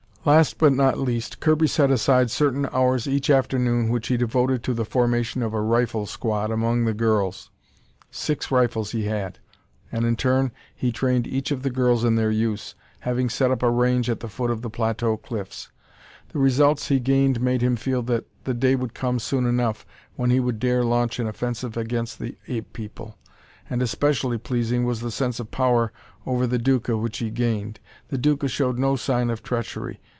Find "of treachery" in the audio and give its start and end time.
29.31-29.99